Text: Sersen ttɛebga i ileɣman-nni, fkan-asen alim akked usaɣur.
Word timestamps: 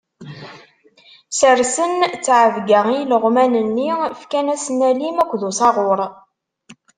Sersen 1.39 1.93
ttɛebga 2.13 2.79
i 2.89 2.95
ileɣman-nni, 3.01 3.89
fkan-asen 4.21 4.79
alim 4.89 5.17
akked 5.23 5.41
usaɣur. 5.49 5.99